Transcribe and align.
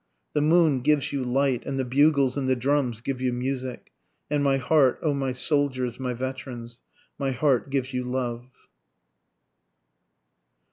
The 0.33 0.41
moon 0.41 0.79
gives 0.79 1.13
you 1.13 1.23
light, 1.23 1.63
And 1.63 1.77
the 1.77 1.85
bugles 1.85 2.35
and 2.35 2.49
the 2.49 2.55
drums 2.55 3.01
give 3.01 3.21
you 3.21 3.31
music, 3.31 3.91
And 4.31 4.43
my 4.43 4.57
heart, 4.57 4.97
O 5.03 5.13
my 5.13 5.31
soldiers, 5.31 5.99
my 5.99 6.13
veterans, 6.15 6.79
My 7.19 7.29
heart 7.29 7.69
gives 7.69 7.93
you 7.93 8.03
love. 8.03 8.47